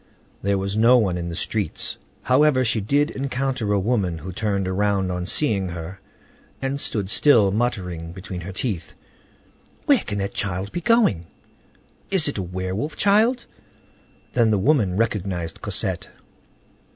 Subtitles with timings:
[0.41, 1.99] There was no one in the streets.
[2.23, 6.01] However, she did encounter a woman, who turned around on seeing her,
[6.59, 8.95] and stood still, muttering between her teeth:
[9.85, 11.27] "Where can that child be going?
[12.09, 13.45] Is it a werewolf child?"
[14.33, 16.09] Then the woman recognized Cosette.